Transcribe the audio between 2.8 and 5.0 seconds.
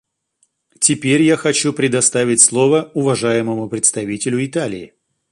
уважаемому представителю Италии.